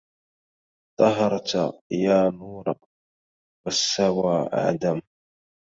ظهرت 0.99 1.49
يا 2.05 2.19
نور 2.37 2.67
والسوى 3.65 4.37
عدم 4.53 5.01